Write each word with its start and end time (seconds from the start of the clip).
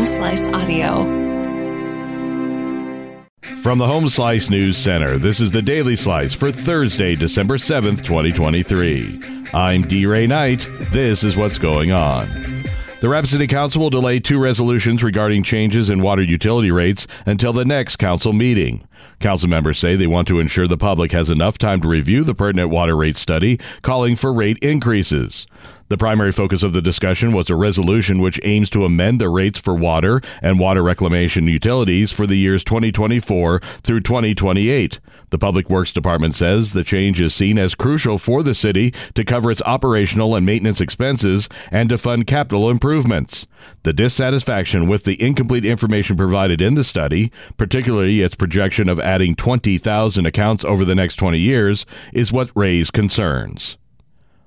Home 0.00 0.06
Slice 0.06 0.50
Audio. 0.54 1.04
From 3.62 3.76
the 3.76 3.86
Home 3.86 4.08
Slice 4.08 4.48
News 4.48 4.78
Center, 4.78 5.18
this 5.18 5.40
is 5.40 5.50
the 5.50 5.60
Daily 5.60 5.94
Slice 5.94 6.32
for 6.32 6.50
Thursday, 6.50 7.14
December 7.14 7.58
7th, 7.58 8.02
2023. 8.02 9.50
I'm 9.52 9.82
D. 9.82 10.06
Ray 10.06 10.26
Knight. 10.26 10.66
This 10.90 11.22
is 11.22 11.36
what's 11.36 11.58
going 11.58 11.92
on. 11.92 12.28
The 13.02 13.22
City 13.26 13.46
Council 13.46 13.82
will 13.82 13.90
delay 13.90 14.20
two 14.20 14.38
resolutions 14.38 15.02
regarding 15.02 15.42
changes 15.42 15.90
in 15.90 16.00
water 16.00 16.22
utility 16.22 16.70
rates 16.70 17.06
until 17.26 17.52
the 17.52 17.66
next 17.66 17.96
council 17.96 18.32
meeting. 18.32 18.88
Council 19.18 19.48
members 19.48 19.78
say 19.78 19.96
they 19.96 20.06
want 20.06 20.28
to 20.28 20.40
ensure 20.40 20.66
the 20.66 20.76
public 20.76 21.12
has 21.12 21.30
enough 21.30 21.58
time 21.58 21.80
to 21.82 21.88
review 21.88 22.24
the 22.24 22.34
pertinent 22.34 22.70
water 22.70 22.96
rate 22.96 23.16
study, 23.16 23.58
calling 23.82 24.16
for 24.16 24.32
rate 24.32 24.58
increases. 24.58 25.46
The 25.90 25.98
primary 25.98 26.30
focus 26.30 26.62
of 26.62 26.72
the 26.72 26.80
discussion 26.80 27.32
was 27.32 27.50
a 27.50 27.56
resolution 27.56 28.20
which 28.20 28.38
aims 28.44 28.70
to 28.70 28.84
amend 28.84 29.20
the 29.20 29.28
rates 29.28 29.58
for 29.58 29.74
water 29.74 30.20
and 30.40 30.60
water 30.60 30.84
reclamation 30.84 31.48
utilities 31.48 32.12
for 32.12 32.28
the 32.28 32.36
years 32.36 32.62
2024 32.62 33.60
through 33.82 34.00
2028. 34.00 35.00
The 35.30 35.38
Public 35.38 35.68
Works 35.68 35.92
Department 35.92 36.36
says 36.36 36.72
the 36.72 36.84
change 36.84 37.20
is 37.20 37.34
seen 37.34 37.58
as 37.58 37.74
crucial 37.74 38.18
for 38.18 38.44
the 38.44 38.54
city 38.54 38.94
to 39.14 39.24
cover 39.24 39.50
its 39.50 39.62
operational 39.62 40.36
and 40.36 40.46
maintenance 40.46 40.80
expenses 40.80 41.48
and 41.72 41.88
to 41.88 41.98
fund 41.98 42.28
capital 42.28 42.70
improvements. 42.70 43.48
The 43.82 43.92
dissatisfaction 43.92 44.86
with 44.86 45.02
the 45.02 45.20
incomplete 45.20 45.64
information 45.64 46.16
provided 46.16 46.60
in 46.60 46.74
the 46.74 46.84
study, 46.84 47.32
particularly 47.56 48.20
its 48.20 48.36
projection 48.36 48.88
of 48.90 49.00
adding 49.00 49.34
20,000 49.34 50.26
accounts 50.26 50.64
over 50.64 50.84
the 50.84 50.94
next 50.94 51.16
20 51.16 51.38
years, 51.38 51.86
is 52.12 52.30
what 52.30 52.50
raised 52.54 52.92
concerns. 52.92 53.78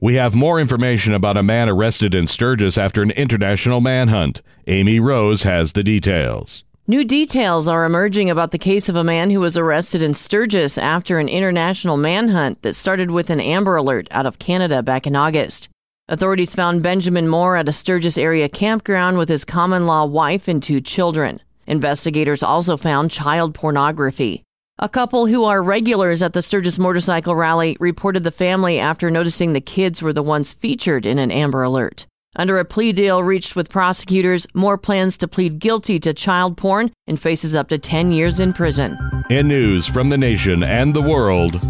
We 0.00 0.16
have 0.16 0.34
more 0.34 0.60
information 0.60 1.14
about 1.14 1.38
a 1.38 1.42
man 1.42 1.70
arrested 1.70 2.14
in 2.14 2.26
Sturgis 2.26 2.76
after 2.76 3.00
an 3.00 3.12
international 3.12 3.80
manhunt. 3.80 4.42
Amy 4.66 5.00
Rose 5.00 5.44
has 5.44 5.72
the 5.72 5.82
details. 5.82 6.62
New 6.86 7.02
details 7.02 7.66
are 7.66 7.86
emerging 7.86 8.28
about 8.28 8.50
the 8.50 8.58
case 8.58 8.90
of 8.90 8.96
a 8.96 9.02
man 9.02 9.30
who 9.30 9.40
was 9.40 9.56
arrested 9.56 10.02
in 10.02 10.12
Sturgis 10.12 10.76
after 10.76 11.18
an 11.18 11.30
international 11.30 11.96
manhunt 11.96 12.60
that 12.60 12.74
started 12.74 13.10
with 13.10 13.30
an 13.30 13.40
Amber 13.40 13.76
Alert 13.76 14.06
out 14.10 14.26
of 14.26 14.38
Canada 14.38 14.82
back 14.82 15.06
in 15.06 15.16
August. 15.16 15.70
Authorities 16.06 16.54
found 16.54 16.82
Benjamin 16.82 17.26
Moore 17.26 17.56
at 17.56 17.70
a 17.70 17.72
Sturgis 17.72 18.18
area 18.18 18.50
campground 18.50 19.16
with 19.16 19.30
his 19.30 19.46
common 19.46 19.86
law 19.86 20.04
wife 20.04 20.46
and 20.46 20.62
two 20.62 20.82
children. 20.82 21.40
Investigators 21.66 22.42
also 22.42 22.76
found 22.76 23.10
child 23.10 23.54
pornography. 23.54 24.42
A 24.78 24.88
couple 24.88 25.26
who 25.26 25.44
are 25.44 25.62
regulars 25.62 26.22
at 26.22 26.32
the 26.32 26.42
Sturgis 26.42 26.78
Motorcycle 26.78 27.36
Rally 27.36 27.76
reported 27.78 28.24
the 28.24 28.30
family 28.30 28.78
after 28.78 29.10
noticing 29.10 29.52
the 29.52 29.60
kids 29.60 30.02
were 30.02 30.12
the 30.12 30.22
ones 30.22 30.52
featured 30.52 31.06
in 31.06 31.18
an 31.18 31.30
Amber 31.30 31.62
Alert. 31.62 32.06
Under 32.36 32.58
a 32.58 32.64
plea 32.64 32.92
deal 32.92 33.22
reached 33.22 33.54
with 33.54 33.70
prosecutors, 33.70 34.48
Moore 34.52 34.76
plans 34.76 35.16
to 35.18 35.28
plead 35.28 35.60
guilty 35.60 36.00
to 36.00 36.12
child 36.12 36.56
porn 36.56 36.90
and 37.06 37.20
faces 37.20 37.54
up 37.54 37.68
to 37.68 37.78
10 37.78 38.10
years 38.10 38.40
in 38.40 38.52
prison. 38.52 38.98
In 39.30 39.46
news 39.46 39.86
from 39.86 40.08
the 40.08 40.18
nation 40.18 40.64
and 40.64 40.92
the 40.92 41.02
world, 41.02 41.60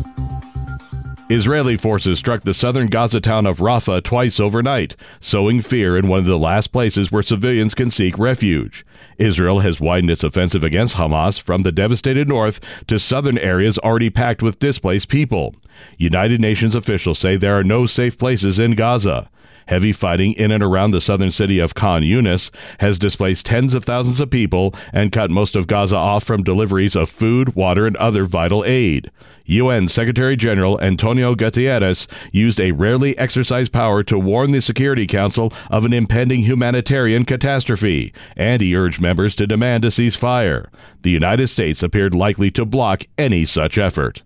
Israeli 1.34 1.76
forces 1.76 2.20
struck 2.20 2.42
the 2.42 2.54
southern 2.54 2.86
Gaza 2.86 3.20
town 3.20 3.44
of 3.44 3.58
Rafah 3.58 4.04
twice 4.04 4.38
overnight, 4.38 4.94
sowing 5.18 5.62
fear 5.62 5.98
in 5.98 6.06
one 6.06 6.20
of 6.20 6.26
the 6.26 6.38
last 6.38 6.68
places 6.68 7.10
where 7.10 7.24
civilians 7.24 7.74
can 7.74 7.90
seek 7.90 8.16
refuge. 8.16 8.86
Israel 9.18 9.58
has 9.58 9.80
widened 9.80 10.10
its 10.10 10.22
offensive 10.22 10.62
against 10.62 10.94
Hamas 10.94 11.42
from 11.42 11.62
the 11.62 11.72
devastated 11.72 12.28
north 12.28 12.60
to 12.86 13.00
southern 13.00 13.36
areas 13.36 13.78
already 13.78 14.10
packed 14.10 14.44
with 14.44 14.60
displaced 14.60 15.08
people. 15.08 15.56
United 15.98 16.40
Nations 16.40 16.76
officials 16.76 17.18
say 17.18 17.36
there 17.36 17.58
are 17.58 17.64
no 17.64 17.84
safe 17.84 18.16
places 18.16 18.60
in 18.60 18.76
Gaza. 18.76 19.28
Heavy 19.66 19.92
fighting 19.92 20.32
in 20.34 20.50
and 20.50 20.62
around 20.62 20.90
the 20.90 21.00
southern 21.00 21.30
city 21.30 21.58
of 21.58 21.74
Khan 21.74 22.02
Yunis 22.02 22.50
has 22.80 22.98
displaced 22.98 23.46
tens 23.46 23.74
of 23.74 23.84
thousands 23.84 24.20
of 24.20 24.30
people 24.30 24.74
and 24.92 25.12
cut 25.12 25.30
most 25.30 25.56
of 25.56 25.66
Gaza 25.66 25.96
off 25.96 26.24
from 26.24 26.42
deliveries 26.42 26.94
of 26.94 27.08
food, 27.08 27.54
water, 27.54 27.86
and 27.86 27.96
other 27.96 28.24
vital 28.24 28.64
aid. 28.64 29.10
UN 29.46 29.88
Secretary 29.88 30.36
General 30.36 30.80
Antonio 30.80 31.34
Guterres 31.34 32.06
used 32.32 32.60
a 32.60 32.72
rarely 32.72 33.16
exercised 33.18 33.72
power 33.72 34.02
to 34.02 34.18
warn 34.18 34.52
the 34.52 34.60
Security 34.60 35.06
Council 35.06 35.52
of 35.70 35.84
an 35.84 35.92
impending 35.92 36.40
humanitarian 36.40 37.24
catastrophe, 37.24 38.12
and 38.36 38.62
he 38.62 38.74
urged 38.74 39.00
members 39.00 39.34
to 39.36 39.46
demand 39.46 39.84
a 39.84 39.88
ceasefire. 39.88 40.68
The 41.02 41.10
United 41.10 41.48
States 41.48 41.82
appeared 41.82 42.14
likely 42.14 42.50
to 42.52 42.64
block 42.64 43.04
any 43.18 43.44
such 43.44 43.76
effort. 43.76 44.22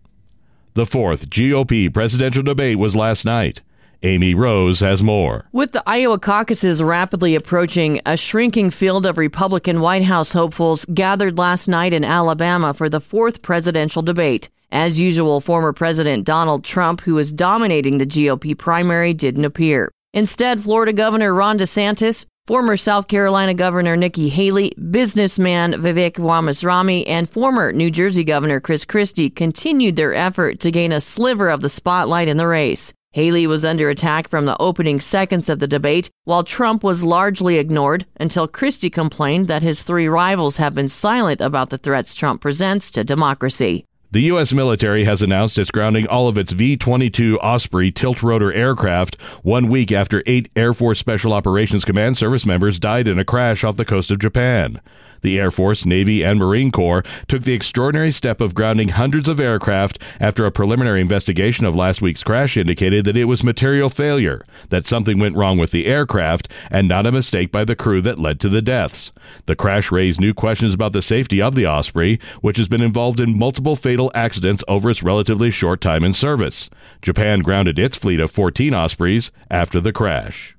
The 0.74 0.86
fourth 0.86 1.28
GOP 1.30 1.92
presidential 1.92 2.44
debate 2.44 2.78
was 2.78 2.94
last 2.94 3.24
night. 3.24 3.62
Amy 4.02 4.32
Rose 4.32 4.78
has 4.80 5.02
more. 5.02 5.46
With 5.52 5.72
the 5.72 5.82
Iowa 5.84 6.20
caucuses 6.20 6.82
rapidly 6.82 7.34
approaching, 7.34 8.00
a 8.06 8.16
shrinking 8.16 8.70
field 8.70 9.04
of 9.06 9.18
Republican 9.18 9.80
White 9.80 10.04
House 10.04 10.32
hopefuls 10.32 10.84
gathered 10.94 11.36
last 11.36 11.66
night 11.66 11.92
in 11.92 12.04
Alabama 12.04 12.74
for 12.74 12.88
the 12.88 13.00
fourth 13.00 13.42
presidential 13.42 14.02
debate. 14.02 14.48
As 14.70 15.00
usual, 15.00 15.40
former 15.40 15.72
President 15.72 16.24
Donald 16.24 16.62
Trump, 16.64 17.00
who 17.00 17.18
is 17.18 17.32
dominating 17.32 17.98
the 17.98 18.06
GOP 18.06 18.56
primary, 18.56 19.14
didn't 19.14 19.44
appear. 19.44 19.90
Instead, 20.14 20.60
Florida 20.60 20.92
Governor 20.92 21.34
Ron 21.34 21.58
DeSantis, 21.58 22.24
former 22.46 22.76
South 22.76 23.08
Carolina 23.08 23.52
Governor 23.52 23.96
Nikki 23.96 24.28
Haley, 24.28 24.72
businessman 24.90 25.72
Vivek 25.72 26.18
Ramaswamy, 26.18 27.06
and 27.06 27.28
former 27.28 27.72
New 27.72 27.90
Jersey 27.90 28.24
Governor 28.24 28.60
Chris 28.60 28.84
Christie 28.84 29.28
continued 29.28 29.96
their 29.96 30.14
effort 30.14 30.60
to 30.60 30.70
gain 30.70 30.92
a 30.92 31.00
sliver 31.00 31.50
of 31.50 31.62
the 31.62 31.68
spotlight 31.68 32.28
in 32.28 32.36
the 32.36 32.46
race. 32.46 32.94
Haley 33.12 33.46
was 33.46 33.64
under 33.64 33.88
attack 33.88 34.28
from 34.28 34.44
the 34.44 34.56
opening 34.60 35.00
seconds 35.00 35.48
of 35.48 35.60
the 35.60 35.66
debate, 35.66 36.10
while 36.24 36.44
Trump 36.44 36.84
was 36.84 37.02
largely 37.02 37.56
ignored 37.56 38.04
until 38.20 38.46
Christie 38.46 38.90
complained 38.90 39.48
that 39.48 39.62
his 39.62 39.82
three 39.82 40.08
rivals 40.08 40.58
have 40.58 40.74
been 40.74 40.88
silent 40.88 41.40
about 41.40 41.70
the 41.70 41.78
threats 41.78 42.14
Trump 42.14 42.42
presents 42.42 42.90
to 42.90 43.04
democracy. 43.04 43.87
The 44.10 44.22
U.S. 44.22 44.54
military 44.54 45.04
has 45.04 45.20
announced 45.20 45.58
it's 45.58 45.70
grounding 45.70 46.06
all 46.06 46.28
of 46.28 46.38
its 46.38 46.52
V 46.52 46.78
22 46.78 47.38
Osprey 47.40 47.92
tilt 47.92 48.22
rotor 48.22 48.50
aircraft 48.50 49.20
one 49.42 49.68
week 49.68 49.92
after 49.92 50.22
eight 50.24 50.48
Air 50.56 50.72
Force 50.72 50.98
Special 50.98 51.34
Operations 51.34 51.84
Command 51.84 52.16
service 52.16 52.46
members 52.46 52.78
died 52.78 53.06
in 53.06 53.18
a 53.18 53.24
crash 53.24 53.64
off 53.64 53.76
the 53.76 53.84
coast 53.84 54.10
of 54.10 54.18
Japan. 54.18 54.80
The 55.20 55.38
Air 55.38 55.50
Force, 55.50 55.84
Navy, 55.84 56.22
and 56.22 56.38
Marine 56.38 56.70
Corps 56.70 57.04
took 57.26 57.42
the 57.42 57.52
extraordinary 57.52 58.12
step 58.12 58.40
of 58.40 58.54
grounding 58.54 58.90
hundreds 58.90 59.28
of 59.28 59.40
aircraft 59.40 59.98
after 60.20 60.46
a 60.46 60.52
preliminary 60.52 61.00
investigation 61.00 61.66
of 61.66 61.76
last 61.76 62.00
week's 62.00 62.22
crash 62.22 62.56
indicated 62.56 63.04
that 63.04 63.16
it 63.16 63.24
was 63.24 63.42
material 63.42 63.88
failure, 63.88 64.44
that 64.70 64.86
something 64.86 65.18
went 65.18 65.36
wrong 65.36 65.58
with 65.58 65.70
the 65.70 65.86
aircraft, 65.86 66.48
and 66.70 66.88
not 66.88 67.04
a 67.04 67.12
mistake 67.12 67.50
by 67.50 67.64
the 67.64 67.76
crew 67.76 68.00
that 68.00 68.18
led 68.18 68.40
to 68.40 68.48
the 68.48 68.62
deaths. 68.62 69.12
The 69.46 69.56
crash 69.56 69.90
raised 69.90 70.20
new 70.20 70.32
questions 70.32 70.72
about 70.72 70.92
the 70.92 71.02
safety 71.02 71.42
of 71.42 71.54
the 71.54 71.66
Osprey, 71.66 72.20
which 72.40 72.56
has 72.56 72.68
been 72.68 72.82
involved 72.82 73.20
in 73.20 73.38
multiple 73.38 73.76
fatal 73.76 73.97
accidents 74.14 74.62
over 74.68 74.90
its 74.90 75.02
relatively 75.02 75.50
short 75.50 75.80
time 75.80 76.04
in 76.04 76.12
service. 76.12 76.70
Japan 77.02 77.40
grounded 77.40 77.78
its 77.78 77.96
fleet 77.96 78.20
of 78.20 78.30
14 78.30 78.72
Ospreys 78.72 79.30
after 79.50 79.80
the 79.80 79.92
crash. 79.92 80.56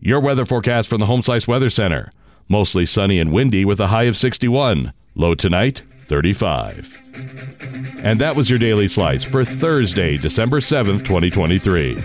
Your 0.00 0.20
weather 0.20 0.44
forecast 0.44 0.88
from 0.88 1.00
the 1.00 1.06
Home 1.06 1.22
Slice 1.22 1.48
Weather 1.48 1.70
Center. 1.70 2.12
Mostly 2.48 2.86
sunny 2.86 3.18
and 3.18 3.32
windy 3.32 3.64
with 3.64 3.80
a 3.80 3.88
high 3.88 4.04
of 4.04 4.16
61. 4.16 4.92
Low 5.14 5.34
tonight, 5.34 5.82
35. 6.06 6.96
And 8.02 8.20
that 8.20 8.36
was 8.36 8.50
your 8.50 8.58
Daily 8.58 8.88
Slice 8.88 9.24
for 9.24 9.44
Thursday, 9.44 10.16
December 10.16 10.60
7th, 10.60 10.98
2023. 10.98 12.02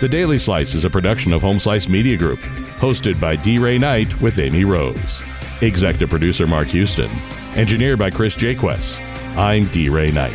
The 0.00 0.08
Daily 0.08 0.38
Slice 0.38 0.74
is 0.74 0.84
a 0.84 0.90
production 0.90 1.32
of 1.32 1.42
Home 1.42 1.60
Slice 1.60 1.88
Media 1.88 2.16
Group, 2.16 2.38
hosted 2.78 3.20
by 3.20 3.36
D. 3.36 3.58
Ray 3.58 3.78
Knight 3.78 4.20
with 4.20 4.38
Amy 4.38 4.64
Rose. 4.64 5.22
Executive 5.60 6.10
producer 6.10 6.46
Mark 6.46 6.68
Houston. 6.68 7.10
Engineered 7.54 7.98
by 7.98 8.10
Chris 8.10 8.34
Jaquess. 8.34 8.98
I'm 9.36 9.66
D. 9.68 9.88
Ray 9.88 10.10
Knight. 10.10 10.32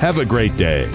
Have 0.00 0.18
a 0.18 0.24
great 0.24 0.56
day. 0.56 0.90